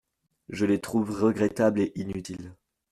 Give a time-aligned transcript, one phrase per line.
[0.49, 2.55] Je les trouve regrettables et inutiles.